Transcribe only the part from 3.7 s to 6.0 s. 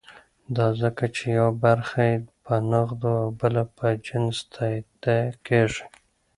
په جنس تادیه کېږي.